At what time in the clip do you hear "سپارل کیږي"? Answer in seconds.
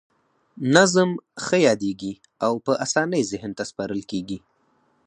3.69-4.37